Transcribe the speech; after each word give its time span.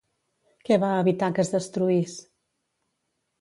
Què 0.69 0.77
va 0.83 0.89
evitar 1.01 1.29
que 1.35 1.43
es 1.43 1.51
destruís? 1.57 2.17